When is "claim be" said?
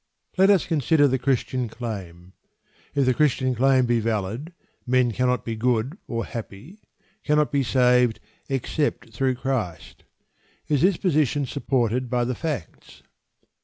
3.53-3.99